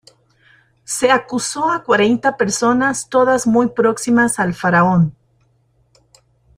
[0.83, 5.15] Se acusó a cuarenta personas, todas muy próximas al faraón.